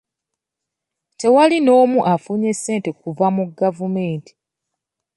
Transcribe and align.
Tewali 1.19 1.57
n'omu 1.61 1.99
afunye 2.13 2.51
ssente 2.57 2.89
kuva 2.99 3.27
mu 3.35 3.43
gavumenti. 3.59 4.31